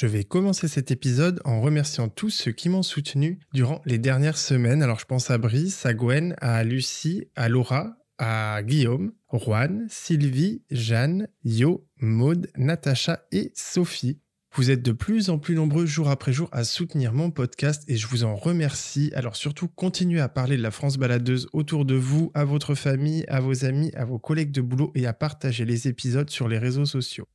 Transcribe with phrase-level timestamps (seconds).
[0.00, 4.38] Je vais commencer cet épisode en remerciant tous ceux qui m'ont soutenu durant les dernières
[4.38, 4.82] semaines.
[4.82, 10.62] Alors je pense à Brice, à Gwen, à Lucie, à Laura, à Guillaume, Juan, Sylvie,
[10.70, 14.22] Jeanne, Yo, Maude, Natacha et Sophie.
[14.54, 17.98] Vous êtes de plus en plus nombreux jour après jour à soutenir mon podcast et
[17.98, 19.12] je vous en remercie.
[19.14, 23.26] Alors surtout, continuez à parler de la France baladeuse autour de vous, à votre famille,
[23.28, 26.56] à vos amis, à vos collègues de boulot et à partager les épisodes sur les
[26.56, 27.28] réseaux sociaux.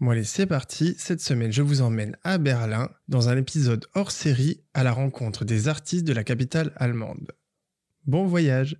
[0.00, 0.96] Bon allez, c'est parti.
[0.98, 5.44] Cette semaine, je vous emmène à Berlin dans un épisode hors série à la rencontre
[5.44, 7.30] des artistes de la capitale allemande.
[8.04, 8.76] Bon voyage.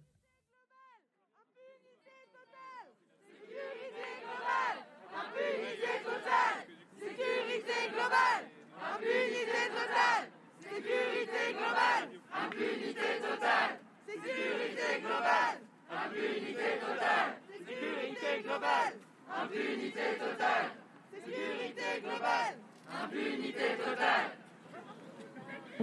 [19.37, 20.84] Impunité totale
[22.01, 22.57] globale
[23.05, 23.75] Impunité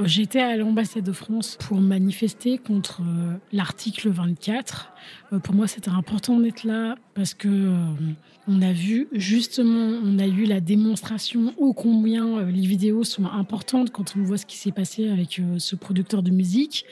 [0.03, 4.93] J'étais à l'ambassade de France pour manifester contre euh, l'article 24.
[5.33, 7.73] Euh, pour moi, c'était important d'être là parce que euh,
[8.47, 13.91] on a vu justement, on a eu la démonstration ô combien les vidéos sont importantes
[13.91, 16.85] quand on voit ce qui s'est passé avec ce producteur de musique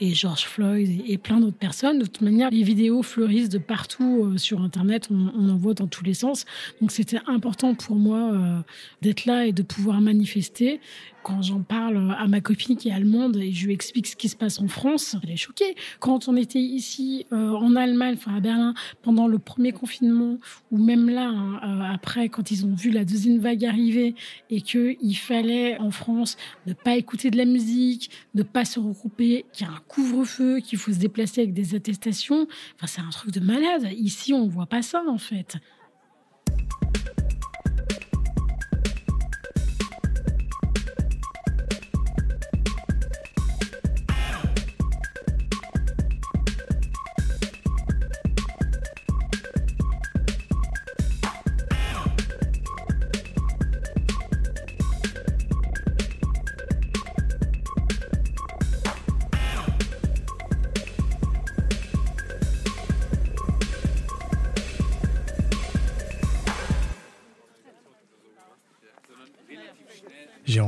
[0.00, 1.98] et George Floyd et, plein d'autres personnes.
[1.98, 5.74] De toute manière, les vidéos fleurissent de partout euh, sur Internet, on, on, en voit
[5.74, 6.46] dans tous les sens.
[6.80, 8.58] Donc c'était important pour moi euh,
[9.02, 10.80] d'être là et de pouvoir manifester
[11.22, 14.28] quand j'en parle à ma copine qui est allemande et je lui explique ce qui
[14.28, 15.74] se passe en France, elle est choquée.
[15.98, 20.38] Quand on était ici euh, en Allemagne, enfin à Berlin, pendant le premier confinement,
[20.70, 24.14] ou même là, hein, euh, après, quand ils ont vu la deuxième vague arriver
[24.48, 29.44] et qu'il fallait en France ne pas écouter de la musique, ne pas se regrouper,
[29.52, 33.10] qu'il y a un couvre-feu, qu'il faut se déplacer avec des attestations, enfin c'est un
[33.10, 33.88] truc de malade.
[33.96, 35.58] Ici, on voit pas ça en fait.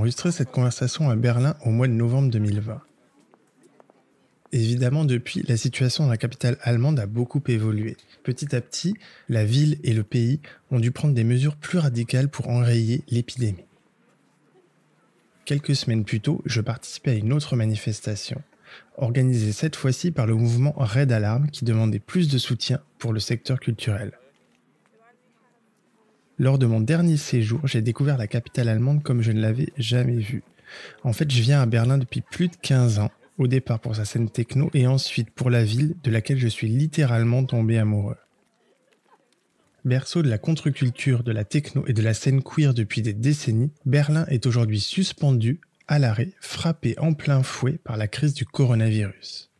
[0.02, 2.82] Enregistré cette conversation à Berlin au mois de novembre 2020.
[4.50, 7.96] Évidemment, depuis, la situation dans la capitale allemande a beaucoup évolué.
[8.24, 8.94] Petit à petit,
[9.28, 10.40] la ville et le pays
[10.72, 13.64] ont dû prendre des mesures plus radicales pour enrayer l'épidémie.
[15.44, 18.42] Quelques semaines plus tôt, je participais à une autre manifestation,
[18.96, 23.20] organisée cette fois-ci par le mouvement Red Alarm qui demandait plus de soutien pour le
[23.20, 24.18] secteur culturel.
[26.38, 30.16] Lors de mon dernier séjour, j'ai découvert la capitale allemande comme je ne l'avais jamais
[30.16, 30.42] vue.
[31.04, 34.04] En fait, je viens à Berlin depuis plus de 15 ans, au départ pour sa
[34.04, 38.16] scène techno et ensuite pour la ville de laquelle je suis littéralement tombé amoureux.
[39.84, 43.72] Berceau de la contre-culture, de la techno et de la scène queer depuis des décennies,
[43.84, 49.51] Berlin est aujourd'hui suspendu, à l'arrêt, frappé en plein fouet par la crise du coronavirus.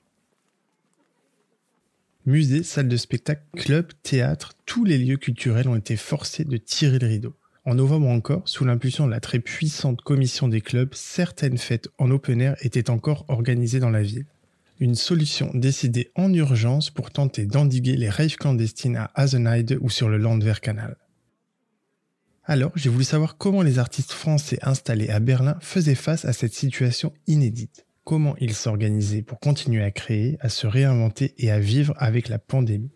[2.24, 7.00] Musées, salles de spectacle, clubs, théâtres, tous les lieux culturels ont été forcés de tirer
[7.00, 7.34] le rideau.
[7.64, 12.12] En novembre encore, sous l'impulsion de la très puissante commission des clubs, certaines fêtes en
[12.12, 14.26] open air étaient encore organisées dans la ville.
[14.78, 20.08] Une solution décidée en urgence pour tenter d'endiguer les raves clandestines à Hasenheide ou sur
[20.08, 20.96] le Landwehrkanal.
[22.44, 26.54] Alors, j'ai voulu savoir comment les artistes français installés à Berlin faisaient face à cette
[26.54, 31.94] situation inédite comment ils s'organisaient pour continuer à créer, à se réinventer et à vivre
[31.98, 32.90] avec la pandémie.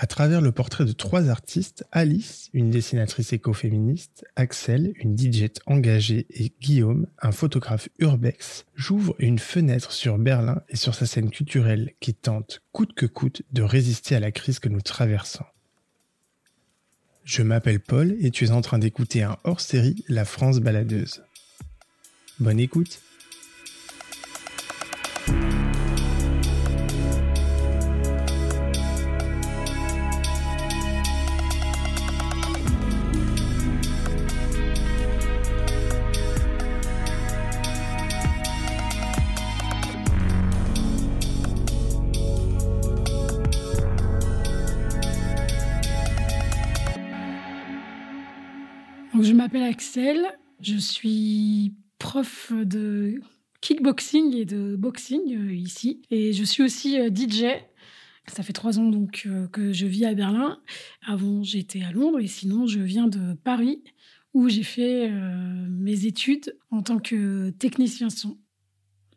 [0.00, 6.26] À travers le portrait de trois artistes, Alice, une dessinatrice écoféministe, Axel, une DJ engagée
[6.30, 11.94] et Guillaume, un photographe urbex, j'ouvre une fenêtre sur Berlin et sur sa scène culturelle
[11.98, 15.44] qui tente, coûte que coûte, de résister à la crise que nous traversons.
[17.24, 21.24] Je m'appelle Paul et tu es en train d'écouter un hors-série La France baladeuse.
[22.38, 23.00] Bonne écoute
[50.60, 53.20] Je suis prof de
[53.60, 56.02] kickboxing et de boxing euh, ici.
[56.10, 57.44] Et je suis aussi euh, DJ.
[58.26, 60.58] Ça fait trois ans donc euh, que je vis à Berlin.
[61.06, 63.82] Avant, j'étais à Londres et sinon, je viens de Paris
[64.34, 65.10] où j'ai fait
[65.70, 68.36] mes études en tant que technicien son.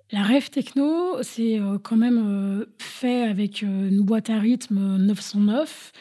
[0.10, 5.92] La rêve techno, c'est quand même fait avec une boîte à rythme 909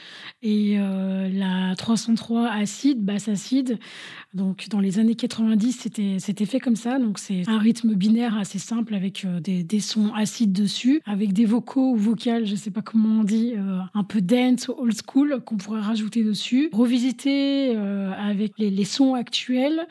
[0.43, 3.81] et la 303 acide, basse acide.
[4.33, 6.99] Donc, dans les années 90, c'était, c'était fait comme ça.
[6.99, 11.45] Donc, c'est un rythme binaire assez simple avec des, des, sons acides dessus, avec des
[11.45, 13.55] vocaux ou vocales, je sais pas comment on dit,
[13.95, 16.69] un peu dance, old school, qu'on pourrait rajouter dessus.
[16.73, 19.87] Revisiter avec les, les sons actuels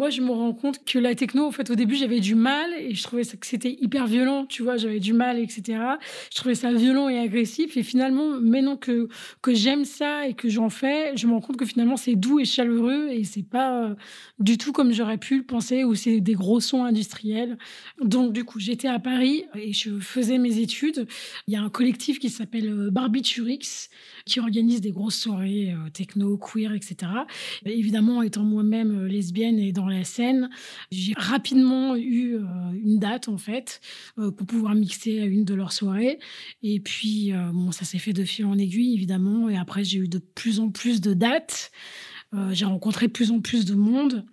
[0.00, 2.70] moi, je me rends compte que la techno, en fait, au début, j'avais du mal
[2.78, 5.78] et je trouvais que c'était hyper violent, tu vois, j'avais du mal, etc.
[6.32, 7.76] Je trouvais ça violent et agressif.
[7.76, 9.08] Et finalement, maintenant que,
[9.42, 12.40] que j'aime ça et que j'en fais, je me rends compte que finalement, c'est doux
[12.40, 13.94] et chaleureux et c'est pas euh,
[14.38, 17.58] du tout comme j'aurais pu le penser ou c'est des gros sons industriels.
[18.02, 21.06] Donc, du coup, j'étais à Paris et je faisais mes études.
[21.46, 23.88] Il y a un collectif qui s'appelle euh, Barbiturix
[24.26, 27.10] qui organise des grosses soirées euh, techno, queer, etc.
[27.64, 30.50] évidemment, étant moi-même lesbienne et dans la scène.
[30.90, 32.38] J'ai rapidement eu
[32.74, 33.80] une date, en fait,
[34.16, 36.18] pour pouvoir mixer à une de leurs soirées.
[36.62, 39.48] Et puis, bon, ça s'est fait de fil en aiguille, évidemment.
[39.48, 41.70] Et après, j'ai eu de plus en plus de dates.
[42.50, 44.24] J'ai rencontré plus en plus de monde.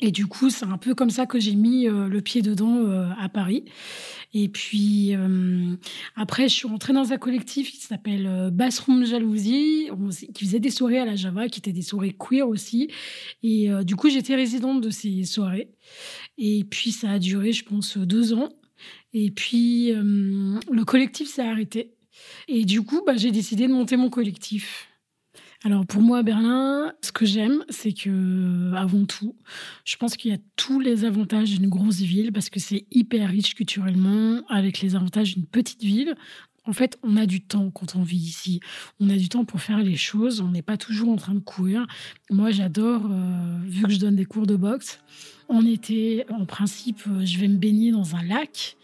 [0.00, 2.84] Et du coup, c'est un peu comme ça que j'ai mis le pied dedans
[3.18, 3.64] à Paris.
[4.36, 5.76] Et puis euh,
[6.16, 9.88] après, je suis rentrée dans un collectif qui s'appelle euh, Bassroom Jalousie,
[10.34, 12.90] qui faisait des soirées à la Java, qui étaient des soirées queer aussi.
[13.44, 15.70] Et euh, du coup, j'étais résidente de ces soirées.
[16.36, 18.48] Et puis ça a duré, je pense, deux ans.
[19.12, 21.94] Et puis le collectif s'est arrêté.
[22.48, 24.88] Et du coup, bah, j'ai décidé de monter mon collectif.
[25.66, 29.34] Alors pour moi, Berlin, ce que j'aime, c'est que avant tout,
[29.86, 33.30] je pense qu'il y a tous les avantages d'une grosse ville parce que c'est hyper
[33.30, 36.16] riche culturellement, avec les avantages d'une petite ville.
[36.66, 38.60] En fait, on a du temps quand on vit ici.
[39.00, 40.42] On a du temps pour faire les choses.
[40.42, 41.86] On n'est pas toujours en train de courir.
[42.30, 45.00] Moi, j'adore, euh, vu que je donne des cours de boxe,
[45.48, 48.76] en été, en principe, euh, je vais me baigner dans un lac.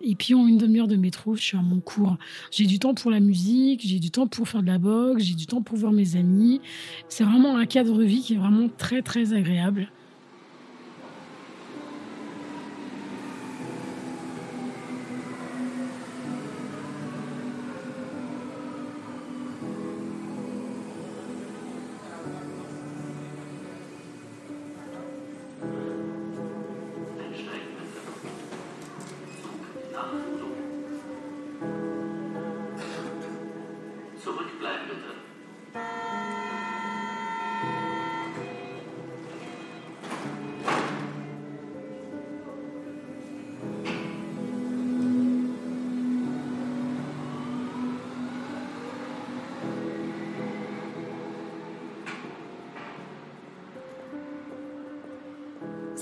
[0.00, 2.16] Et puis en une demi-heure de métro, je suis à mon cours.
[2.50, 5.34] J'ai du temps pour la musique, j'ai du temps pour faire de la boxe, j'ai
[5.34, 6.60] du temps pour voir mes amis.
[7.08, 9.88] C'est vraiment un cadre de vie qui est vraiment très très agréable.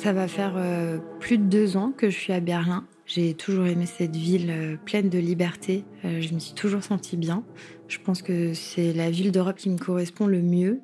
[0.03, 2.85] Ça va faire euh, plus de deux ans que je suis à Berlin.
[3.15, 5.85] J'ai toujours aimé cette ville euh, pleine de liberté.
[6.07, 7.45] Euh, je me suis toujours sentie bien.
[7.87, 10.81] Je pense que c'est la ville d'Europe qui me correspond le mieux.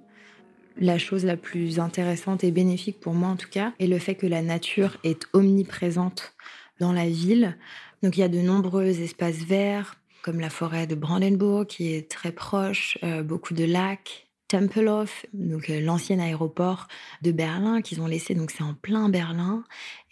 [0.77, 4.15] La chose la plus intéressante et bénéfique pour moi en tout cas est le fait
[4.15, 6.35] que la nature est omniprésente
[6.81, 7.57] dans la ville.
[8.03, 12.11] Donc il y a de nombreux espaces verts, comme la forêt de Brandenburg qui est
[12.11, 16.89] très proche, beaucoup de lacs, Tempelhof, donc euh, l'ancien aéroport
[17.21, 18.35] de Berlin qu'ils ont laissé.
[18.35, 19.63] Donc c'est en plein Berlin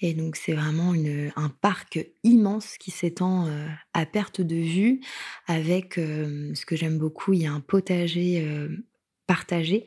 [0.01, 5.01] et donc c'est vraiment une, un parc immense qui s'étend euh, à perte de vue
[5.47, 7.33] avec euh, ce que j'aime beaucoup.
[7.33, 8.47] Il y a un potager
[9.27, 9.87] partagé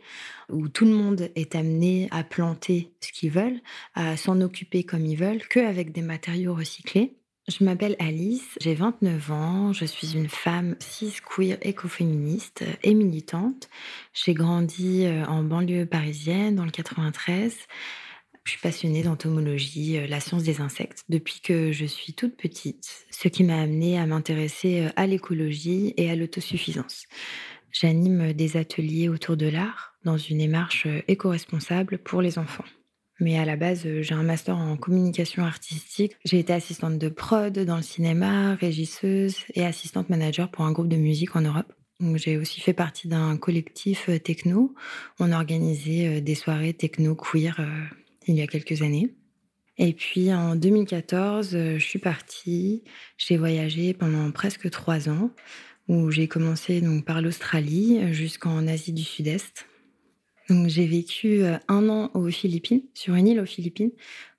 [0.50, 3.62] où tout le monde est amené à planter ce qu'ils veulent,
[3.94, 7.19] à s'en occuper comme ils veulent, qu'avec des matériaux recyclés.
[7.50, 13.70] Je m'appelle Alice, j'ai 29 ans, je suis une femme cis, queer, écoféministe et militante.
[14.14, 17.56] J'ai grandi euh, en banlieue parisienne, dans le 93.
[18.44, 23.08] Je suis passionnée d'entomologie, euh, la science des insectes, depuis que je suis toute petite,
[23.10, 27.08] ce qui m'a amenée à m'intéresser euh, à l'écologie et à l'autosuffisance.
[27.72, 32.66] J'anime des ateliers autour de l'art dans une démarche éco-responsable pour les enfants.
[33.20, 36.16] Mais à la base, euh, j'ai un master en communication artistique.
[36.24, 40.88] J'ai été assistante de prod dans le cinéma, régisseuse et assistante manager pour un groupe
[40.88, 41.74] de musique en Europe.
[42.16, 44.74] J'ai aussi fait partie d'un collectif euh, techno.
[45.20, 47.60] On organisait euh, des soirées techno queer
[48.28, 49.14] il y a quelques années.
[49.78, 52.84] Et puis en 2014, je suis partie.
[53.18, 55.32] J'ai voyagé pendant presque trois ans,
[55.88, 59.66] où j'ai commencé donc par l'Australie jusqu'en Asie du Sud-Est
[60.68, 63.92] j'ai vécu euh, un an aux Philippines, sur une île aux Philippines,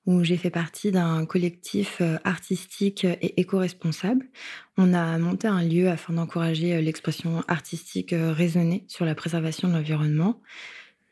[0.07, 4.27] où j'ai fait partie d'un collectif euh, artistique et éco-responsable.
[4.77, 9.75] On a monté un lieu afin d'encourager euh, l'expression artistique raisonnée sur la préservation de
[9.75, 10.41] l'environnement.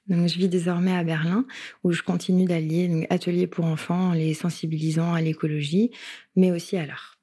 [0.09, 1.45] Donc, je vis désormais à Berlin,
[1.85, 5.91] où je continue d'allier ateliers pour enfants, les sensibilisant à l'écologie,
[6.35, 7.18] mais aussi à l'art.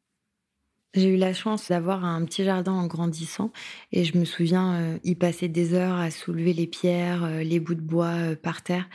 [0.96, 3.52] J'ai eu la chance d'avoir un petit jardin en grandissant
[3.92, 7.60] et je me souviens euh, y passer des heures à soulever les pierres, euh, les
[7.60, 8.88] bouts de bois euh, par terre,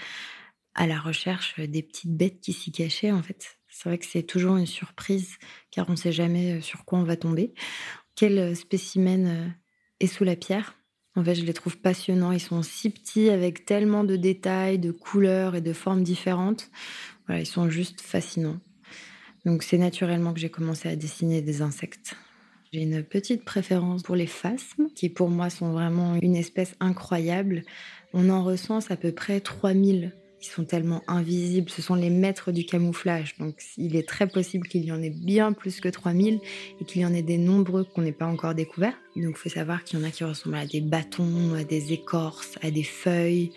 [0.74, 3.58] à la recherche des petites bêtes qui s'y cachaient en fait.
[3.68, 5.36] C'est vrai que c'est toujours une surprise
[5.70, 7.52] car on ne sait jamais sur quoi on va tomber.
[8.16, 9.54] Quel spécimen
[10.00, 10.76] est sous la pierre?
[11.16, 12.32] En fait, je les trouve passionnants.
[12.32, 16.70] Ils sont si petits avec tellement de détails, de couleurs et de formes différentes.
[17.26, 18.58] Voilà, ils sont juste fascinants.
[19.44, 22.16] Donc c'est naturellement que j'ai commencé à dessiner des insectes.
[22.72, 27.64] J'ai une petite préférence pour les phasmes, qui pour moi sont vraiment une espèce incroyable.
[28.12, 30.12] On en recense à peu près 3000.
[30.42, 33.34] Ils sont tellement invisibles, ce sont les maîtres du camouflage.
[33.38, 36.38] Donc il est très possible qu'il y en ait bien plus que 3000
[36.80, 38.96] et qu'il y en ait des nombreux qu'on n'ait pas encore découverts.
[39.16, 41.92] Donc il faut savoir qu'il y en a qui ressemblent à des bâtons, à des
[41.92, 43.50] écorces, à des feuilles.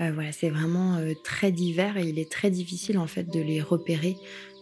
[0.00, 3.40] Euh, voilà, c'est vraiment euh, très divers et il est très difficile en fait de
[3.40, 4.16] les repérer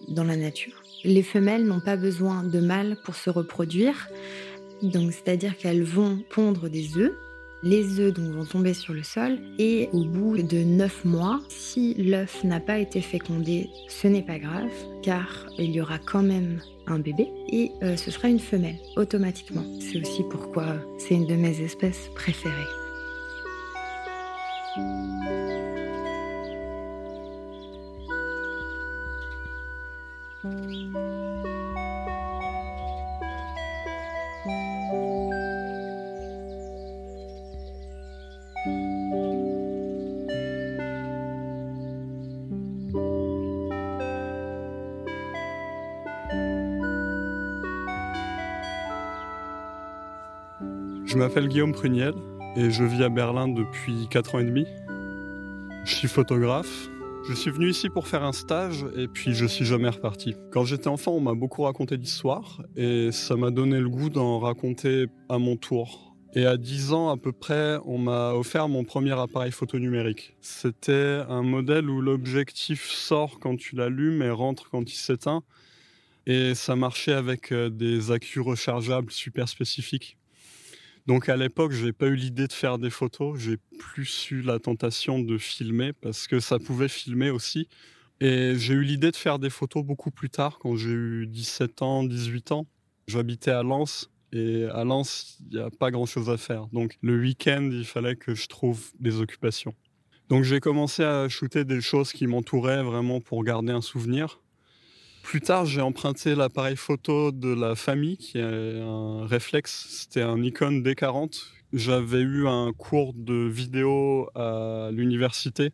[0.08, 0.74] dans la nature.
[1.04, 4.08] Les femelles n'ont pas besoin de mâles pour se reproduire,
[4.82, 7.12] donc c'est-à-dire qu'elles vont pondre des œufs.
[7.62, 12.44] Les œufs vont tomber sur le sol et au bout de 9 mois, si l'œuf
[12.44, 14.70] n'a pas été fécondé, ce n'est pas grave
[15.02, 19.64] car il y aura quand même un bébé et euh, ce sera une femelle automatiquement.
[19.80, 22.52] C'est aussi pourquoi c'est une de mes espèces préférées.
[30.44, 30.50] Je
[51.16, 52.12] m'appelle Guillaume Pruniel
[52.54, 54.66] et je vis à Berlin depuis 4 ans et demi.
[55.86, 56.90] Je suis photographe.
[57.26, 60.36] Je suis venu ici pour faire un stage et puis je suis jamais reparti.
[60.52, 64.38] Quand j'étais enfant, on m'a beaucoup raconté d'histoires et ça m'a donné le goût d'en
[64.38, 66.14] raconter à mon tour.
[66.34, 70.36] Et à 10 ans à peu près, on m'a offert mon premier appareil photo numérique.
[70.42, 75.42] C'était un modèle où l'objectif sort quand tu l'allumes et rentre quand il s'éteint.
[76.26, 80.18] Et ça marchait avec euh, des accus rechargeables super spécifiques.
[81.06, 84.58] Donc à l'époque, j'ai pas eu l'idée de faire des photos, j'ai plus eu la
[84.58, 87.68] tentation de filmer parce que ça pouvait filmer aussi.
[88.20, 91.82] Et j'ai eu l'idée de faire des photos beaucoup plus tard, quand j'ai eu 17
[91.82, 92.66] ans, 18 ans.
[93.06, 96.68] J'habitais à Lens et à Lens, il n'y a pas grand-chose à faire.
[96.68, 99.74] Donc le week-end, il fallait que je trouve des occupations.
[100.30, 104.40] Donc j'ai commencé à shooter des choses qui m'entouraient vraiment pour garder un souvenir.
[105.24, 108.42] Plus tard, j'ai emprunté l'appareil photo de la famille, qui est
[108.80, 109.86] un réflexe.
[109.88, 111.46] C'était un Nikon D40.
[111.72, 115.70] J'avais eu un cours de vidéo à l'université.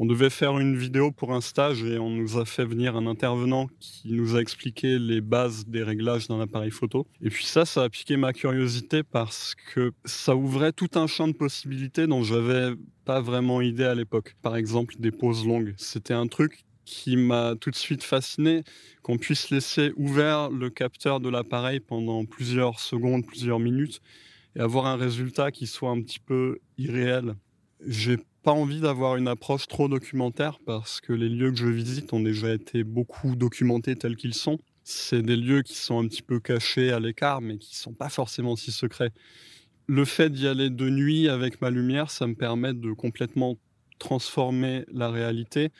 [0.00, 3.06] On devait faire une vidéo pour un stage et on nous a fait venir un
[3.06, 7.06] intervenant qui nous a expliqué les bases des réglages d'un appareil photo.
[7.22, 11.28] Et puis ça, ça a piqué ma curiosité parce que ça ouvrait tout un champ
[11.28, 12.74] de possibilités dont j'avais
[13.04, 14.34] pas vraiment idée à l'époque.
[14.42, 15.72] Par exemple, des pauses longues.
[15.76, 18.64] C'était un truc qui m'a tout de suite fasciné,
[19.02, 24.00] qu'on puisse laisser ouvert le capteur de l'appareil pendant plusieurs secondes, plusieurs minutes,
[24.56, 27.34] et avoir un résultat qui soit un petit peu irréel.
[27.86, 32.12] J'ai pas envie d'avoir une approche trop documentaire parce que les lieux que je visite
[32.12, 34.58] ont déjà été beaucoup documentés tels qu'ils sont.
[34.84, 38.08] C'est des lieux qui sont un petit peu cachés à l'écart, mais qui sont pas
[38.08, 39.12] forcément si secrets.
[39.86, 43.58] Le fait d'y aller de nuit avec ma lumière, ça me permet de complètement
[43.98, 45.70] transformer la réalité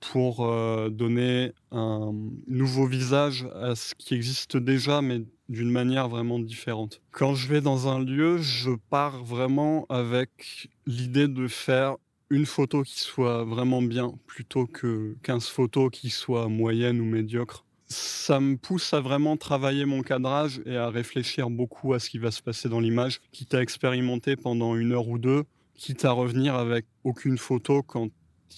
[0.00, 2.12] pour euh, donner un
[2.46, 7.00] nouveau visage à ce qui existe déjà, mais d'une manière vraiment différente.
[7.10, 11.96] Quand je vais dans un lieu, je pars vraiment avec l'idée de faire
[12.30, 17.64] une photo qui soit vraiment bien, plutôt que 15 photos qui soient moyennes ou médiocres.
[17.88, 22.18] Ça me pousse à vraiment travailler mon cadrage et à réfléchir beaucoup à ce qui
[22.18, 25.44] va se passer dans l'image, quitte à expérimenter pendant une heure ou deux,
[25.76, 28.08] quitte à revenir avec aucune photo quand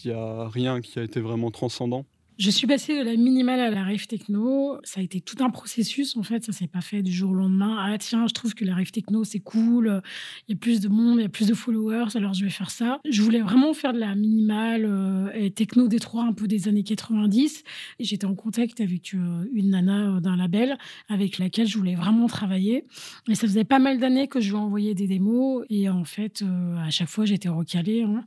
[0.05, 2.05] il n'y a rien qui a été vraiment transcendant.
[2.39, 4.79] Je suis passée de la minimale à la rave techno.
[4.85, 6.45] Ça a été tout un processus, en fait.
[6.45, 7.77] Ça s'est pas fait du jour au lendemain.
[7.81, 10.01] Ah, tiens, je trouve que la rave techno, c'est cool.
[10.47, 12.51] Il y a plus de monde, il y a plus de followers, alors je vais
[12.51, 13.01] faire ça.
[13.11, 16.85] Je voulais vraiment faire de la minimale euh, et techno Détroit un peu des années
[16.85, 17.65] 90.
[17.99, 20.79] J'étais en contact avec euh, une nana euh, d'un label
[21.09, 22.85] avec laquelle je voulais vraiment travailler.
[23.29, 25.65] Et ça faisait pas mal d'années que je lui envoyais des démos.
[25.71, 26.45] Et en fait,
[26.79, 28.03] à chaque fois, j'étais recalée.
[28.03, 28.25] Hein.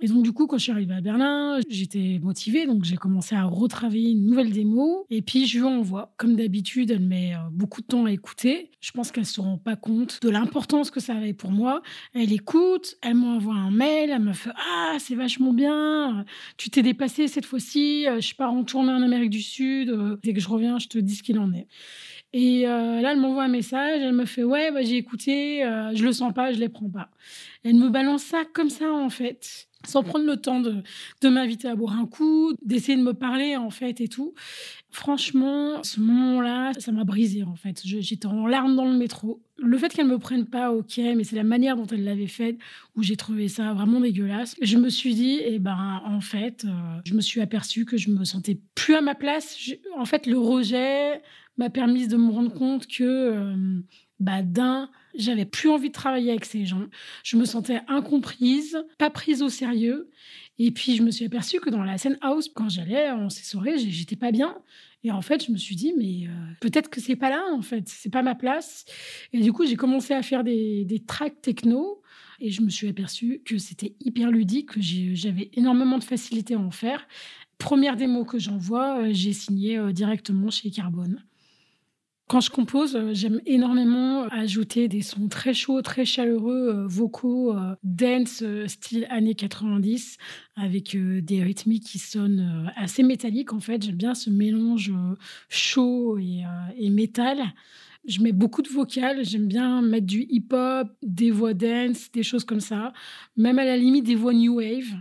[0.00, 2.66] Et donc, du coup, quand je suis arrivée à Berlin, j'étais motivée.
[2.66, 6.14] Donc, j'ai commencé à retravailler une nouvelle démo et puis je lui envoie.
[6.16, 8.70] Comme d'habitude, elle met euh, beaucoup de temps à écouter.
[8.80, 11.82] Je pense qu'elle se rend pas compte de l'importance que ça avait pour moi.
[12.14, 16.24] Elle écoute, elle m'envoie un mail, elle me fait ah c'est vachement bien,
[16.56, 19.94] tu t'es dépassé cette fois-ci, je pars en tournée en Amérique du Sud.
[20.22, 21.66] Dès que je reviens, je te dis ce qu'il en est.
[22.34, 26.02] Et euh, là, elle m'envoie un message, elle me fait Ouais, j'ai écouté, euh, je
[26.02, 27.08] le sens pas, je les prends pas.
[27.62, 30.82] Elle me balance ça comme ça, en fait, sans prendre le temps de,
[31.28, 34.34] m'inviter à boire un coup, d'essayer de me parler, en fait, et tout.
[34.90, 37.80] Franchement, ce moment-là, ça m'a brisé, en fait.
[37.84, 39.42] J'étais en larmes dans le métro.
[39.58, 42.58] Le fait qu'elle me prenne pas, ok, mais c'est la manière dont elle l'avait fait
[42.96, 44.56] où j'ai trouvé ça vraiment dégueulasse.
[44.60, 46.70] Je me suis dit, eh ben, en fait, euh,
[47.04, 49.58] je me suis aperçue que je me sentais plus à ma place.
[49.96, 51.22] en fait, le rejet
[51.56, 53.80] m'a permis de me rendre compte que, euh,
[54.20, 56.86] bah, d'un, j'avais plus envie de travailler avec ces gens.
[57.22, 60.10] Je me sentais incomprise, pas prise au sérieux.
[60.58, 63.78] Et puis, je me suis aperçue que dans la scène house, quand j'allais en soirées,
[63.78, 64.56] j'étais pas bien.
[65.02, 67.62] Et en fait, je me suis dit, mais euh, peut-être que c'est pas là, en
[67.62, 68.84] fait, c'est pas ma place.
[69.32, 72.00] Et du coup, j'ai commencé à faire des, des tracks techno.
[72.40, 76.58] Et je me suis aperçue que c'était hyper ludique, que j'avais énormément de facilité à
[76.58, 77.06] en faire.
[77.58, 81.22] Première démo que j'envoie, euh, j'ai signé directement chez Carbone.
[82.26, 87.54] Quand je compose, euh, j'aime énormément ajouter des sons très chauds, très chaleureux, euh, vocaux,
[87.54, 90.16] euh, dance, style années 90,
[90.56, 93.52] avec des rythmiques qui sonnent assez métalliques.
[93.52, 94.90] En fait, j'aime bien ce mélange
[95.50, 96.44] chaud et,
[96.78, 97.38] et métal.
[98.06, 102.44] Je mets beaucoup de vocales, j'aime bien mettre du hip-hop, des voix dance, des choses
[102.44, 102.92] comme ça,
[103.36, 104.94] même à la limite des voix new wave.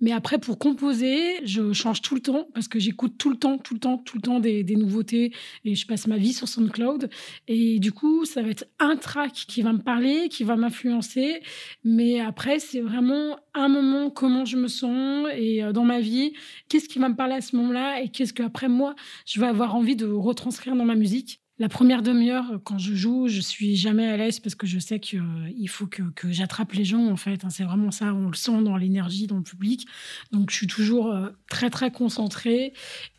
[0.00, 3.56] Mais après, pour composer, je change tout le temps parce que j'écoute tout le temps,
[3.56, 5.32] tout le temps, tout le temps des, nouveautés
[5.64, 7.08] et je passe ma vie sur SoundCloud.
[7.48, 11.40] Et du coup, ça va être un track qui va me parler, qui va m'influencer.
[11.84, 16.34] Mais après, c'est vraiment un moment, comment je me sens et euh, dans ma vie,
[16.68, 19.46] qu'est-ce qui va me parler à ce moment-là et qu'est-ce que après moi, je vais
[19.46, 21.40] avoir envie de retranscrire dans ma musique.
[21.58, 25.00] La première demi-heure, quand je joue, je suis jamais à l'aise parce que je sais
[25.00, 27.46] qu'il euh, faut que, j'attrape les gens, en fait.
[27.46, 27.50] Hein.
[27.50, 29.86] c'est vraiment ça, on le sent dans l'énergie, dans le public.
[30.32, 32.74] Donc, je suis toujours euh, très, très concentrée.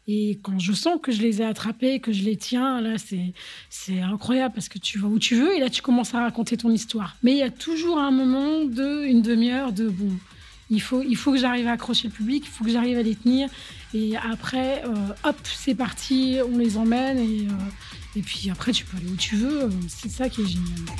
[0.07, 3.33] Et quand je sens que je les ai attrapés, que je les tiens, là, c'est,
[3.71, 6.57] c'est incroyable parce que tu vas où tu veux et là, tu commences à raconter
[6.57, 7.17] ton histoire.
[7.23, 10.11] Mais il y a toujours un moment de une demi-heure de bon.
[10.69, 13.01] Il faut, il faut que j'arrive à accrocher le public, il faut que j'arrive à
[13.01, 13.49] les tenir.
[13.93, 17.47] Et après, euh, hop, c'est parti, on les emmène et,
[18.17, 19.69] et puis après, tu peux aller où tu veux.
[19.87, 20.97] C'est ça qui est génial.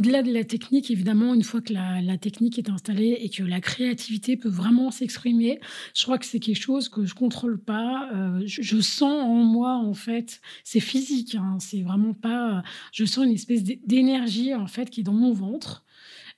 [0.00, 3.60] Au-delà de la technique, évidemment, une fois que la, technique est installée et que la
[3.60, 5.60] créativité peut vraiment s'exprimer,
[5.94, 8.08] je crois que c'est quelque chose que je contrôle pas.
[8.14, 12.62] Euh, je, sens en moi, en fait, c'est physique, hein, c'est vraiment pas.
[12.92, 15.84] Je sens une espèce d'énergie, en fait, qui est dans mon ventre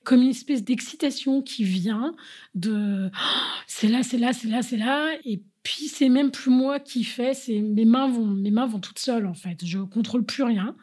[0.03, 2.13] comme une espèce d'excitation qui vient
[2.53, 5.15] de oh, c'est là, c'est là, c'est là, c'est là.
[5.23, 8.99] Et puis c'est même plus moi qui fais, mes mains vont, mes mains vont toutes
[8.99, 9.65] seules en fait.
[9.65, 10.75] Je contrôle plus rien.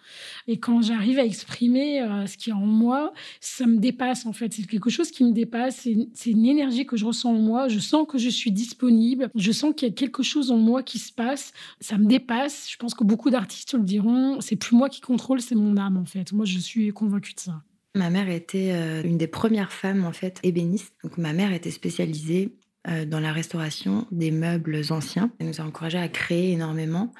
[0.46, 4.32] Et quand j'arrive à exprimer euh, ce qui est en moi, ça me dépasse en
[4.32, 4.54] fait.
[4.54, 5.86] C'est quelque chose qui me dépasse.
[6.14, 7.68] C'est une énergie que je ressens en moi.
[7.68, 9.30] Je sens que je suis disponible.
[9.34, 11.52] Je sens qu'il y a quelque chose en moi qui se passe.
[11.80, 12.66] Ça me dépasse.
[12.70, 14.40] Je pense que beaucoup d'artistes le diront.
[14.40, 16.32] C'est plus moi qui contrôle, c'est mon âme en fait.
[16.32, 17.62] Moi, je suis convaincue de ça.
[17.94, 20.94] Ma mère était euh, une des premières femmes en fait ébénistes.
[21.02, 22.54] Donc ma mère était spécialisée
[22.86, 25.30] dans la restauration des meubles anciens.
[25.38, 27.12] Elle nous a encouragés à créer énormément.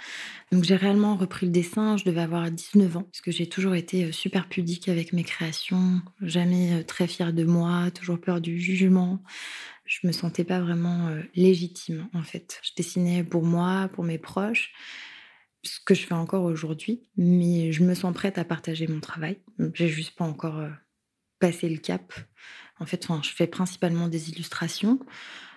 [0.53, 3.75] Donc j'ai réellement repris le dessin, je devais avoir 19 ans, parce que j'ai toujours
[3.75, 8.40] été euh, super pudique avec mes créations, jamais euh, très fière de moi, toujours peur
[8.40, 9.23] du jugement.
[9.85, 12.61] Je me sentais pas vraiment légitime en fait.
[12.62, 14.73] Je dessinais pour moi, pour mes proches,
[15.64, 19.38] ce que je fais encore aujourd'hui, mais je me sens prête à partager mon travail.
[19.75, 20.64] J'ai juste pas encore
[21.40, 22.12] passé le cap.
[22.79, 25.01] En fait, je fais principalement des illustrations.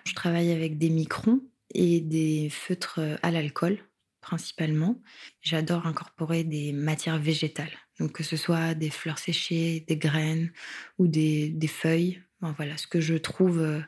[0.06, 1.40] Je travaille avec des microns
[1.74, 3.78] et des feutres à l'alcool
[4.24, 5.02] principalement.
[5.42, 10.50] J'adore incorporer des matières végétales, donc que ce soit des fleurs séchées, des graines
[10.98, 12.22] ou des, feuilles.
[12.40, 13.80] voilà ce que je trouve euh,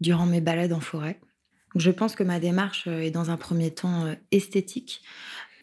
[0.00, 1.20] durant mes balades en forêt.
[1.74, 5.02] je pense que ma démarche euh, est dans un premier temps euh, esthétique.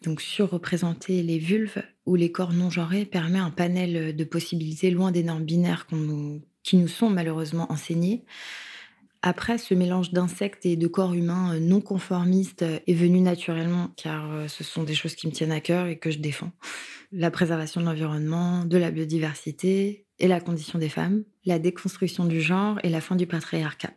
[0.02, 5.12] Donc surreprésenter les vulves ou les corps non genrés permet un panel de possibilités loin
[5.12, 5.86] des normes binaires
[6.62, 8.24] qui nous sont malheureusement enseignées.
[9.22, 13.92] Après, ce mélange d'insectes et de corps humains euh, non conformistes euh, est venu naturellement,
[13.96, 16.52] car euh, ce sont des choses qui me tiennent à cœur et que je défends.
[17.12, 22.40] La préservation de l'environnement, de la biodiversité et la condition des femmes, la déconstruction du
[22.40, 23.92] genre et la fin du patriarcat.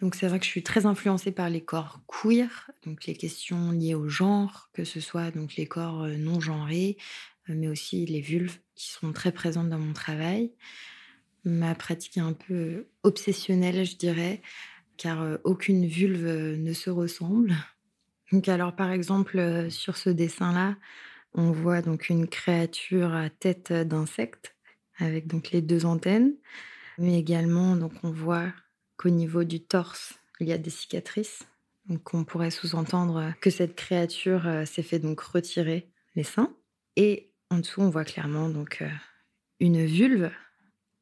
[0.00, 3.72] Donc c'est vrai que je suis très influencée par les corps queer, donc les questions
[3.72, 6.96] liées au genre, que ce soit donc les corps non genrés,
[7.48, 10.52] mais aussi les vulves qui sont très présentes dans mon travail.
[11.48, 14.42] Ma pratique est un peu obsessionnelle, je dirais,
[14.98, 17.54] car euh, aucune vulve ne se ressemble.
[18.32, 20.76] Donc alors par exemple sur ce dessin-là,
[21.32, 24.54] on voit donc une créature à tête d'insecte
[24.98, 26.34] avec donc les deux antennes,
[26.98, 28.52] mais également donc on voit
[28.98, 31.46] qu'au niveau du torse, il y a des cicatrices.
[31.86, 36.54] Donc on pourrait sous-entendre que cette créature euh, s'est fait donc retirer les seins.
[36.96, 38.90] Et en dessous, on voit clairement donc euh,
[39.58, 40.30] une vulve.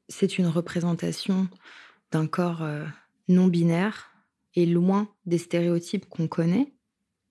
[0.09, 1.49] C'est une représentation
[2.13, 2.85] d'un corps euh,
[3.29, 4.13] non binaire
[4.55, 6.73] et loin des stéréotypes qu'on connaît.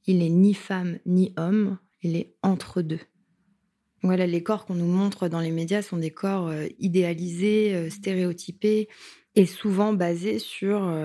[0.05, 2.99] Il est ni femme ni homme, il est entre deux.
[4.03, 8.87] Voilà, les corps qu'on nous montre dans les médias sont des corps idéalisés, stéréotypés,
[9.33, 10.95] est souvent basé sur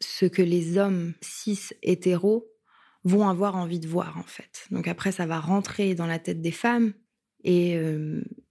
[0.00, 2.46] ce que les hommes cis hétéros
[3.02, 4.68] vont avoir envie de voir en fait.
[4.70, 6.92] Donc après ça va rentrer dans la tête des femmes
[7.42, 7.76] et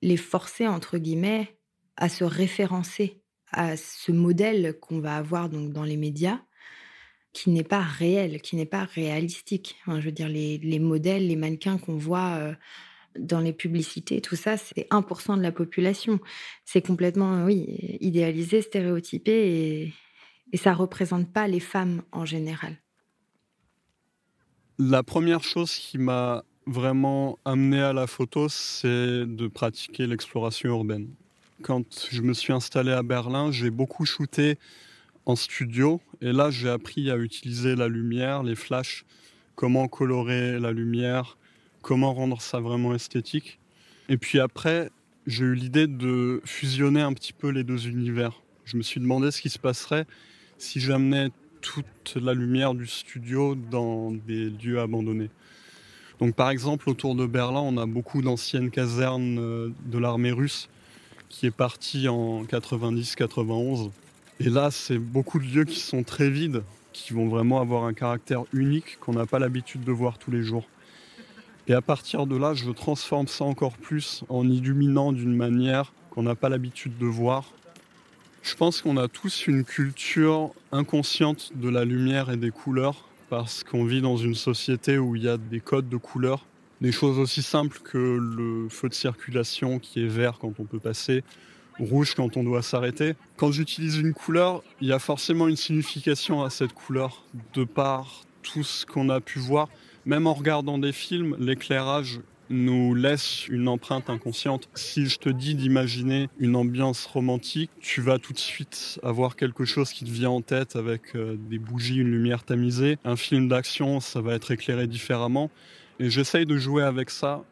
[0.02, 1.57] les forcer entre guillemets
[1.98, 6.40] à se référencer à ce modèle qu'on va avoir donc dans les médias
[7.34, 9.76] qui n'est pas réel, qui n'est pas réalistique.
[9.88, 12.56] je veux dire les, les modèles, les mannequins qu'on voit
[13.20, 16.20] dans les publicités, tout ça, c'est 1% de la population.
[16.66, 19.94] C'est complètement, oui, idéalisé, stéréotypé et,
[20.54, 22.78] et ça représente pas les femmes en général.
[24.80, 31.10] La première chose qui m'a vraiment amené à la photo, c'est de pratiquer l'exploration urbaine.
[31.64, 34.60] Quand je me suis installé à Berlin, j'ai beaucoup shooté
[35.26, 39.06] en studio et là j'ai appris à utiliser la lumière, les flashs,
[39.56, 41.36] comment colorer la lumière,
[41.82, 43.60] comment rendre ça vraiment esthétique.
[44.08, 44.92] Et puis après,
[45.26, 48.44] j'ai eu l'idée de fusionner un petit peu les deux univers.
[48.64, 50.06] Je me suis demandé ce qui se passerait
[50.60, 55.32] si j'amenais toute la lumière du studio dans des lieux abandonnés.
[56.20, 60.70] Donc par exemple, autour de Berlin, on a beaucoup d'anciennes casernes euh, de l'armée russe
[61.30, 63.92] qui est partie en 90-91.
[64.40, 66.64] Et là, c'est beaucoup de lieux qui sont très vides,
[66.94, 70.44] qui vont vraiment avoir un caractère unique qu'on n'a pas l'habitude de voir tous les
[70.44, 70.68] jours.
[71.68, 76.24] Et à partir de là, je transforme ça encore plus en illuminant d'une manière qu'on
[76.24, 77.52] n'a pas l'habitude de voir.
[78.42, 83.66] Je pense qu'on a tous une culture inconsciente de la lumière et des couleurs parce
[83.66, 86.46] qu'on vit dans une société où il y a des codes de couleurs.
[86.82, 90.80] Des choses aussi simples que le feu de circulation qui est vert quand on peut
[90.80, 91.24] passer,
[91.80, 93.16] rouge quand on doit s'arrêter.
[93.36, 98.22] Quand j'utilise une couleur, il y a forcément une signification à cette couleur de par
[98.44, 99.70] tout ce qu'on a pu voir.
[100.06, 104.70] Même en regardant des films, l'éclairage nous laisse une empreinte inconsciente.
[104.74, 109.66] Si je te dis d'imaginer une ambiance romantique, tu vas tout de suite avoir quelque
[109.66, 112.98] chose qui te vient en tête avec euh, des bougies, une lumière tamisée.
[113.04, 115.52] Un film d'action, ça va être éclairé différemment.
[116.00, 117.44] Et j'essaye de jouer avec ça.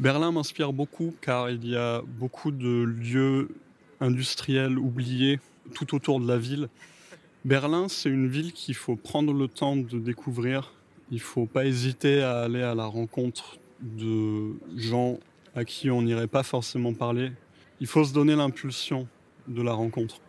[0.00, 3.48] Berlin m'inspire beaucoup car il y a beaucoup de lieux
[4.00, 5.40] industriels oubliés
[5.74, 6.68] tout autour de la ville.
[7.44, 10.72] Berlin, c'est une ville qu'il faut prendre le temps de découvrir
[11.10, 15.18] il ne faut pas hésiter à aller à la rencontre de gens
[15.54, 17.32] à qui on n'irait pas forcément parler.
[17.80, 19.08] Il faut se donner l'impulsion
[19.46, 20.20] de la rencontre.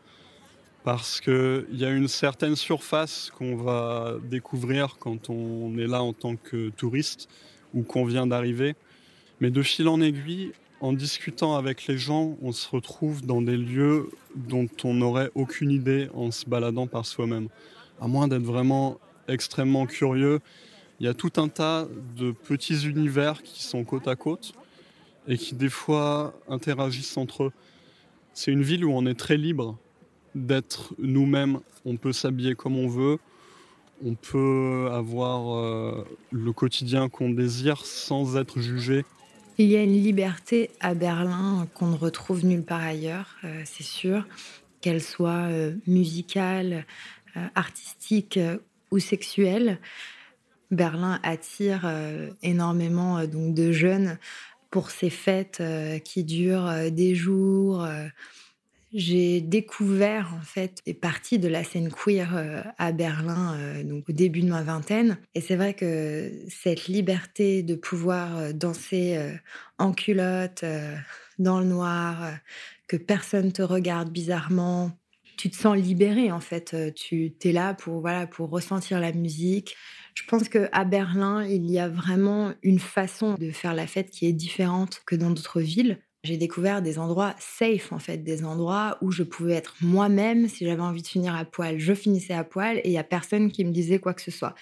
[0.92, 6.14] Parce qu'il y a une certaine surface qu'on va découvrir quand on est là en
[6.14, 7.30] tant que touriste
[7.76, 8.76] ou qu'on vient d'arriver.
[9.40, 13.56] Mais de fil en aiguille, en discutant avec les gens, on se retrouve dans des
[13.56, 17.50] lieux dont on n'aurait aucune idée en se baladant par soi-même.
[18.02, 18.98] À moins d'être vraiment
[19.28, 20.40] extrêmement curieux
[21.00, 24.54] il y a tout un tas de petits univers qui sont côte à côte
[25.28, 27.52] et qui des fois interagissent entre eux.
[28.34, 29.78] C'est une ville où on est très libre
[30.46, 31.60] d'être nous-mêmes.
[31.86, 33.18] On peut s'habiller comme on veut.
[34.06, 39.04] On peut avoir euh, le quotidien qu'on désire sans être jugé.
[39.58, 43.84] Il y a une liberté à Berlin qu'on ne retrouve nulle part ailleurs, euh, c'est
[43.84, 44.26] sûr,
[44.80, 46.86] qu'elle soit euh, musicale,
[47.56, 48.40] artistique
[48.90, 49.80] ou sexuelle.
[50.72, 51.90] Berlin attire
[52.42, 54.18] énormément donc de jeunes
[54.72, 55.62] pour ces fêtes
[56.04, 57.88] qui durent des jours.
[58.92, 64.42] J'ai découvert en fait des parties de la scène queer à Berlin donc au début
[64.42, 69.20] de ma vingtaine et c'est vrai que cette liberté de pouvoir danser
[69.78, 70.66] en culotte
[71.38, 72.32] dans le noir
[72.88, 74.92] que personne te regarde bizarrement
[75.38, 79.76] tu te sens libéré en fait tu es là pour voilà pour ressentir la musique
[80.20, 84.26] je pense qu'à Berlin, il y a vraiment une façon de faire la fête qui
[84.26, 86.00] est différente que dans d'autres villes.
[86.26, 90.50] J'ai découvert des endroits safe, en fait, des endroits où je pouvais être moi-même.
[90.50, 93.06] Si j'avais envie de finir à poil, je finissais à poil et il n'y a
[93.06, 94.54] personne qui me disait quoi que ce soit.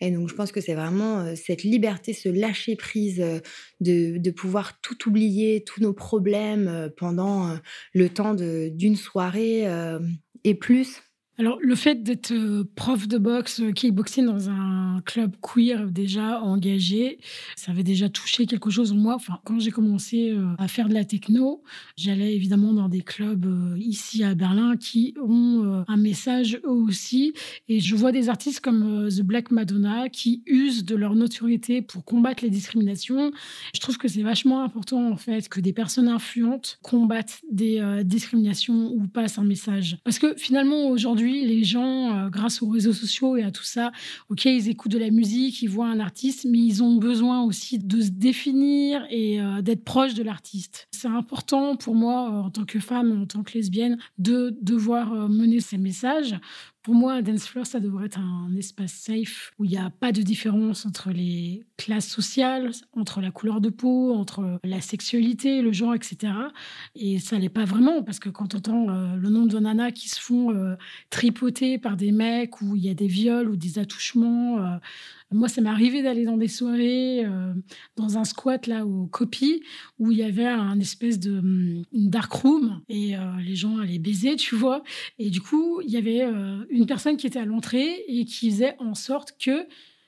[0.00, 3.38] Et donc, je pense que c'est vraiment euh, cette liberté, ce lâcher prise euh,
[3.80, 7.56] de, de, pouvoir tout oublier, tous nos problèmes euh, pendant
[7.92, 9.66] le temps d'une soirée
[10.42, 11.00] et plus.
[11.36, 16.40] Alors, le fait d'être euh, prof de boxe, euh, kickboxing dans un club queer déjà
[16.40, 17.18] engagé,
[17.56, 19.16] ça avait déjà touché quelque chose en moi.
[19.16, 21.64] Enfin, quand j'ai commencé euh, à faire de la techno,
[21.96, 23.46] j'allais évidemment dans des clubs
[23.78, 27.32] ici à Berlin qui ont un message eux aussi.
[27.68, 32.04] Et je vois des artistes comme The Black Madonna qui usent de leur notoriété pour
[32.04, 33.32] combattre les discriminations.
[33.74, 38.92] Je trouve que c'est vachement important, en fait, que des personnes influentes combattent des discriminations
[38.92, 39.98] ou passent un message.
[40.04, 43.92] Parce que finalement, aujourd'hui, les gens, euh, grâce aux réseaux sociaux et à tout ça,
[44.28, 47.78] ok, ils écoutent de la musique, ils voient un artiste, mais ils ont besoin aussi
[47.78, 50.88] de se définir et euh, d'être proche de l'artiste.
[50.92, 55.28] C'est important pour moi, euh, en tant que femme, en tant que lesbienne, de devoir
[55.28, 56.36] mener ces messages
[56.84, 59.88] pour moi, un dance floor, ça devrait être un espace safe où il n'y a
[59.88, 65.62] pas de différence entre les classes sociales, entre la couleur de peau, entre la sexualité,
[65.62, 66.34] le genre, etc.
[66.94, 69.92] Et ça l'est pas vraiment parce que quand on entend euh, le nombre de nanas
[69.92, 70.76] qui se font euh,
[71.08, 74.76] tripoter par des mecs où il y a des viols ou des attouchements, euh,
[75.34, 77.52] moi, ça m'est arrivé d'aller dans des soirées, euh,
[77.96, 79.62] dans un squat là au Copy,
[79.98, 83.98] où il y avait un espèce de mm, dark room et euh, les gens allaient
[83.98, 84.82] baiser, tu vois.
[85.18, 88.50] Et du coup, il y avait euh, une personne qui était à l'entrée et qui
[88.50, 89.66] faisait en sorte que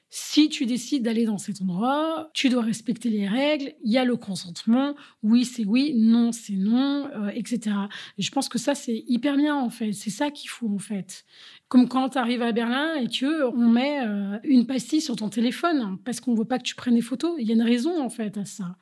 [0.09, 4.05] si tu décides d'aller dans cet endroit, tu dois respecter les règles, il y a
[4.05, 7.77] le consentement, oui c'est oui, non c'est non, etc.
[8.19, 11.25] je pense que ça c'est hyper bien en fait, c'est ça qu'il faut en fait.
[11.69, 15.29] Comme quand tu arrives à Berlin et que on met euh, une pastille sur ton
[15.29, 17.35] téléphone parce qu'on veut pas que tu prennes des photos.
[17.38, 18.77] Il y a une raison en fait à ça.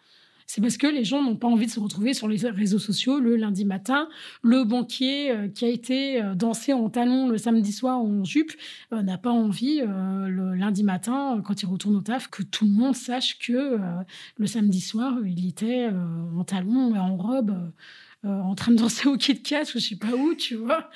[0.47, 3.19] C'est parce que les gens n'ont pas envie de se retrouver sur les réseaux sociaux
[3.19, 4.09] le lundi matin.
[4.43, 8.53] Le banquier euh, qui a été euh, dansé en talons le samedi soir en jupe
[8.93, 12.95] n'a pas envie le lundi matin, quand il retourne au taf, que tout le monde
[12.95, 13.79] sache que
[14.37, 15.89] le samedi soir, il était
[16.37, 17.55] en talons et en robe,
[18.23, 20.91] en train de danser au Kit Kat, je sais pas où, tu vois.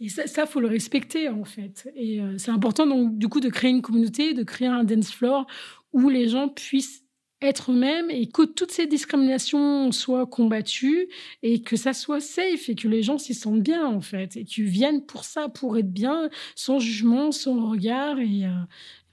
[0.00, 1.90] Et ça, ça faut le respecter en fait.
[1.94, 5.12] Et euh, c'est important donc du coup de créer une communauté, de créer un dance
[5.12, 5.46] floor
[5.92, 6.99] où les gens puissent
[7.42, 11.08] être eux-mêmes et que toutes ces discriminations soient combattues
[11.42, 14.44] et que ça soit safe et que les gens s'y sentent bien en fait et
[14.44, 18.50] qu'ils viennent pour ça, pour être bien, sans jugement, sans regard et euh,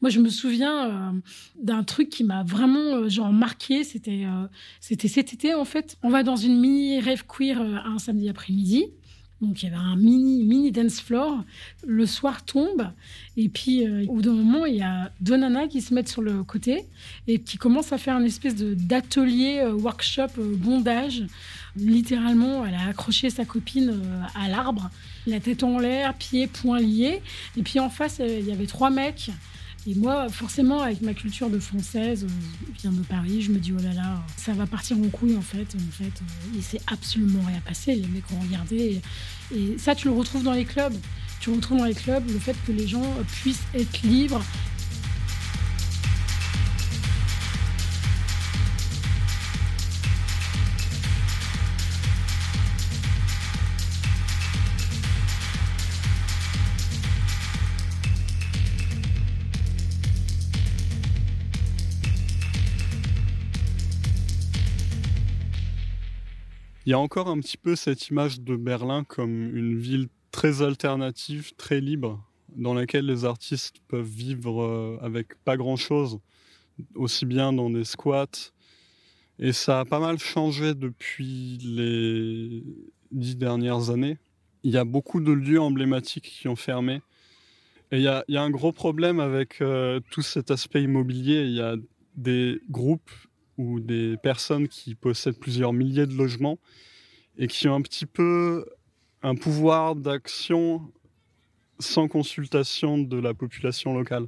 [0.01, 1.19] moi, je me souviens euh,
[1.59, 3.83] d'un truc qui m'a vraiment genre marqué.
[3.83, 4.25] C'était
[4.79, 5.97] c'était cet été en fait.
[6.03, 8.91] On va dans une mini rêve queer un samedi après-midi.
[9.41, 11.43] Donc il y avait un mini, mini dance floor.
[11.85, 12.89] Le soir tombe
[13.35, 16.09] et puis euh, au bout d'un moment il y a deux nanas qui se mettent
[16.09, 16.85] sur le côté
[17.27, 21.23] et qui commencent à faire une espèce d'atelier euh, workshop euh, bondage.
[21.75, 24.01] Littéralement, elle a accroché sa copine
[24.33, 24.89] à l'arbre,
[25.27, 27.21] la tête en l'air, pieds, poings liés.
[27.55, 29.29] Et puis en face il y avait trois mecs
[29.89, 33.71] et moi, forcément, avec ma culture de française, euh, vient de Paris, je me dis,
[33.71, 35.75] oh là là, ça va partir en couille, en fait.
[35.75, 37.95] En fait, euh, il s'est absolument rien passé.
[37.95, 38.99] Les mecs ont regardé.
[39.55, 40.93] et ça, tu le retrouves dans les clubs.
[41.39, 44.43] Tu retrouves dans les clubs le fait que les gens puissent être libres
[66.87, 70.61] Il y a encore un petit peu cette image de Berlin comme une ville très
[70.61, 76.19] alternative, très libre, dans laquelle les artistes peuvent vivre euh, avec pas grand-chose,
[76.95, 78.53] aussi bien dans des squats.
[79.37, 82.63] Et ça a pas mal changé depuis les
[83.11, 84.17] dix dernières années.
[84.63, 87.01] Il y a beaucoup de lieux emblématiques qui ont fermé.
[87.91, 91.43] Et il y a, un gros problème avec euh, tout cet aspect immobilier.
[91.47, 91.75] Il y a
[92.15, 93.11] des groupes
[93.57, 96.59] ou des personnes qui possèdent plusieurs milliers de logements
[97.37, 98.65] et qui ont un petit peu
[99.23, 100.91] un pouvoir d'action
[101.79, 104.27] sans consultation de la population locale.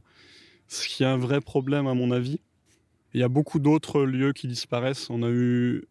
[0.67, 2.39] Ce qui est un vrai problème à mon avis.
[3.13, 5.09] Il y a beaucoup d'autres lieux qui disparaissent.
[5.09, 5.85] On a eu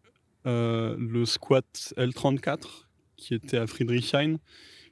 [0.45, 2.85] euh, le squat L34
[3.17, 4.37] qui était à Friedrichshain,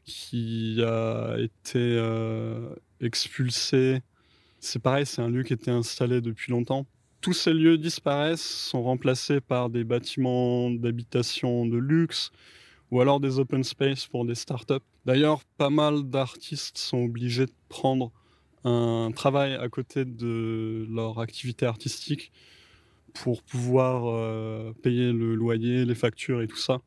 [0.03, 4.01] qui a été euh, expulsé.
[4.60, 6.86] C'est pareil, c'est un lieu qui était installé depuis longtemps
[7.21, 12.32] tous ces lieux disparaissent, sont remplacés par des bâtiments d'habitation de luxe
[12.91, 14.75] ou alors des open space pour des startups.
[15.06, 18.12] D'ailleurs, pas mal d'artistes sont obligés de prendre
[18.63, 22.32] un travail à côté de leur activité artistique
[23.13, 26.82] pour pouvoir euh, payer le loyer, les factures et tout ça.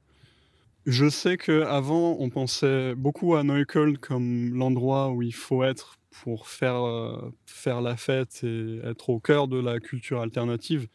[0.87, 6.49] Je sais qu'avant, on pensait beaucoup à Neukölln comme l'endroit où il faut être pour
[6.49, 10.89] faire, euh, faire la fête et être au cœur de la culture alternative.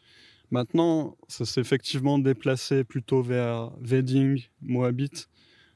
[0.50, 5.26] Maintenant, ça s'est effectivement déplacé plutôt vers Wedding, Moabit,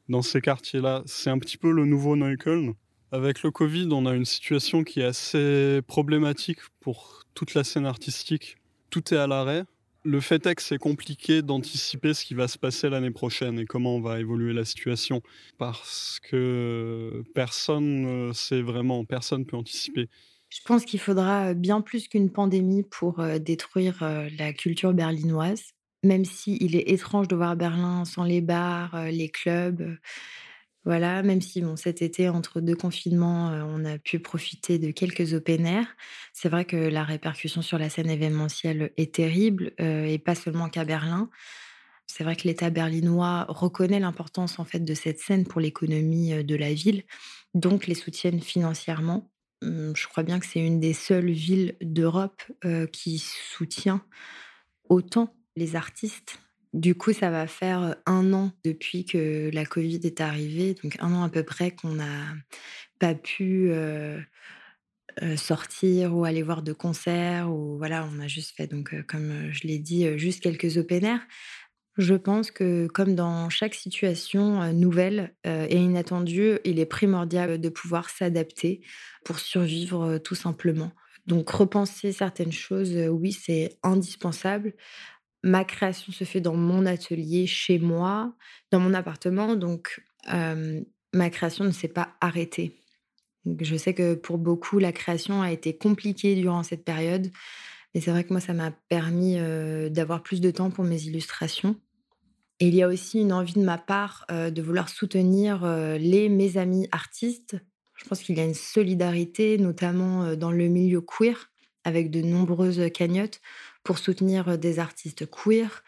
[0.08, 1.02] dans ces quartiers-là.
[1.06, 2.74] C'est un petit peu le nouveau Neukölln.
[3.12, 7.86] Avec le Covid, on a une situation qui est assez problématique pour toute la scène
[7.86, 8.58] artistique.
[8.90, 9.64] Tout est à l'arrêt.
[10.02, 13.66] Le fait est que c'est compliqué d'anticiper ce qui va se passer l'année prochaine et
[13.66, 15.20] comment va évoluer la situation
[15.58, 20.08] parce que personne ne sait vraiment, personne ne peut anticiper.
[20.50, 25.62] Je pense qu'il faudra bien plus qu'une pandémie pour euh, détruire euh, la culture berlinoise,
[26.02, 29.96] même s'il est étrange de voir Berlin sans les bars, euh, les clubs.
[30.86, 35.34] Voilà, même si bon, cet été, entre deux confinements, on a pu profiter de quelques
[35.34, 35.86] open air.
[36.32, 40.86] C'est vrai que la répercussion sur la scène événementielle est terrible, et pas seulement qu'à
[40.86, 41.28] Berlin.
[42.06, 46.56] C'est vrai que l'État berlinois reconnaît l'importance en fait de cette scène pour l'économie de
[46.56, 47.04] la ville,
[47.54, 49.30] donc les soutiennent financièrement.
[49.62, 52.42] Mmh, je crois bien que c'est une des seules villes d'Europe
[52.92, 54.02] qui soutient
[54.88, 56.38] autant les artistes
[56.72, 61.12] du coup, ça va faire un an depuis que la Covid est arrivée, donc un
[61.14, 62.34] an à peu près qu'on n'a
[62.98, 63.72] pas pu
[65.36, 69.66] sortir ou aller voir de concerts ou voilà, on a juste fait donc comme je
[69.66, 71.20] l'ai dit, juste quelques open air.
[71.96, 78.08] Je pense que comme dans chaque situation nouvelle et inattendue, il est primordial de pouvoir
[78.08, 78.80] s'adapter
[79.24, 80.92] pour survivre tout simplement.
[81.26, 84.74] Donc repenser certaines choses, oui, c'est indispensable
[85.42, 88.34] ma création se fait dans mon atelier, chez moi,
[88.70, 89.56] dans mon appartement.
[89.56, 90.04] Donc,
[91.12, 92.76] ma création ne s'est pas arrêtée.
[93.60, 97.30] je sais que pour beaucoup, la création a été compliquée durant cette période.
[97.94, 99.36] Mais c'est vrai que moi, ça m'a permis
[99.90, 101.76] d'avoir plus de temps pour mes illustrations.
[102.60, 105.64] Et il y a aussi une envie de ma part de vouloir soutenir
[105.98, 107.56] les mes amis artistes.
[107.96, 111.50] Je pense qu'il y a une solidarité, notamment dans le milieu queer,
[111.84, 113.40] avec de nombreuses cagnottes
[113.84, 115.82] pour soutenir des artistes queer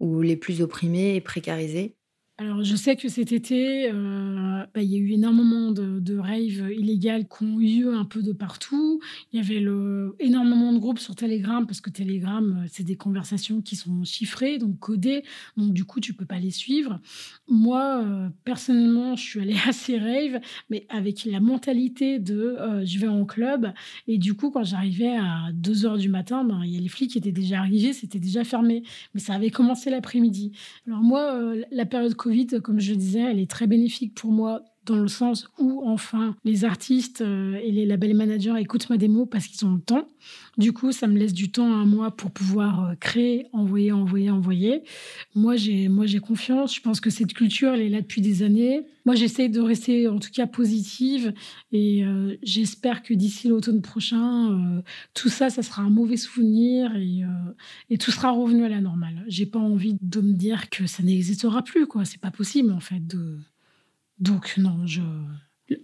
[0.00, 1.96] ou les plus opprimés et précarisés.
[2.40, 6.16] Alors, je sais que cet été, euh, bah, il y a eu énormément de, de
[6.16, 8.98] raves illégales qui ont eu un peu de partout.
[9.30, 9.62] Il y avait
[10.20, 14.56] énormément de groupes sur Telegram, parce que Telegram, euh, c'est des conversations qui sont chiffrées,
[14.56, 15.22] donc codées.
[15.58, 16.98] Donc, du coup, tu peux pas les suivre.
[17.46, 22.98] Moi, euh, personnellement, je suis allée à ces raves, mais avec la mentalité de je
[22.98, 23.70] vais en club.
[24.08, 26.88] Et du coup, quand j'arrivais à 2 heures du matin, ben, il y a les
[26.88, 28.82] flics qui étaient déjà arrivés, c'était déjà fermé.
[29.12, 30.52] Mais ça avait commencé l'après-midi.
[30.86, 32.14] Alors, moi, la période
[32.60, 36.64] comme je disais, elle est très bénéfique pour moi dans le sens où enfin les
[36.64, 40.08] artistes euh, et les labels managers écoutent ma démo parce qu'ils ont le temps.
[40.58, 44.30] Du coup, ça me laisse du temps à moi pour pouvoir euh, créer, envoyer, envoyer,
[44.30, 44.82] envoyer.
[45.34, 46.74] Moi, j'ai moi j'ai confiance.
[46.74, 48.86] Je pense que cette culture, elle est là depuis des années.
[49.04, 51.34] Moi, j'essaie de rester en tout cas positive
[51.72, 54.82] et euh, j'espère que d'ici l'automne prochain,
[55.14, 59.24] tout ça, ça sera un mauvais souvenir et, tout sera revenu à la normale.
[59.28, 62.04] J'ai pas envie de me dire que ça n'existera plus, quoi.
[62.04, 63.38] C'est pas possible en fait de
[64.20, 65.00] donc non, je...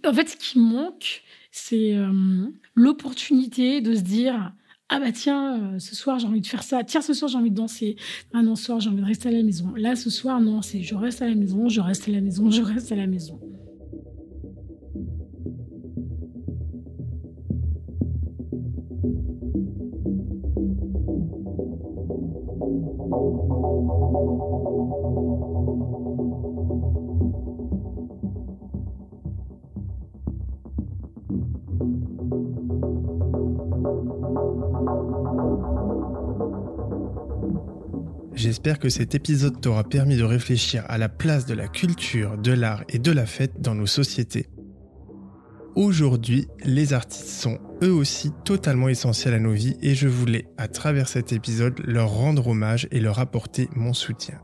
[0.05, 4.53] En fait, ce qui manque, c'est euh, l'opportunité de se dire
[4.89, 6.83] ah bah tiens, euh, ce soir j'ai envie de faire ça.
[6.83, 7.97] Tiens, ce soir j'ai envie de danser.
[8.33, 9.73] Ah non, ce soir j'ai envie de rester à la maison.
[9.75, 12.49] Là, ce soir, non, c'est je reste à la maison, je reste à la maison,
[12.49, 13.39] je reste à la maison.
[38.33, 42.51] J'espère que cet épisode t'aura permis de réfléchir à la place de la culture, de
[42.51, 44.47] l'art et de la fête dans nos sociétés.
[45.75, 50.67] Aujourd'hui, les artistes sont eux aussi totalement essentiels à nos vies et je voulais, à
[50.67, 54.39] travers cet épisode, leur rendre hommage et leur apporter mon soutien.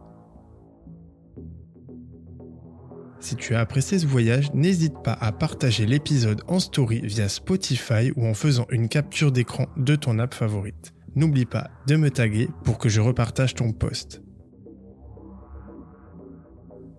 [3.24, 8.12] Si tu as apprécié ce voyage, n'hésite pas à partager l'épisode en story via Spotify
[8.18, 12.50] ou en faisant une capture d'écran de ton app favorite n'oublie pas de me taguer
[12.66, 14.22] pour que je repartage ton post.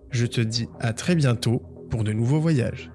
[0.09, 1.59] Je te dis à très bientôt
[1.91, 2.91] pour de nouveaux voyages.